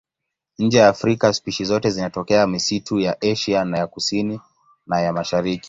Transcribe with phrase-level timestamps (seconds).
[0.59, 4.41] Nje ya Afrika spishi zote zinatokea misitu ya Asia ya Kusini
[4.87, 5.59] na ya Mashariki.